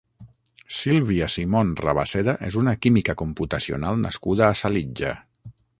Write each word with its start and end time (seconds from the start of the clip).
Sílvia 0.77 1.27
Simon 1.33 1.75
Rabasseda 1.83 2.35
és 2.49 2.59
una 2.63 2.75
química 2.87 3.17
computacional 3.23 4.05
nascuda 4.09 4.49
a 4.53 4.61
Salitja. 4.65 5.19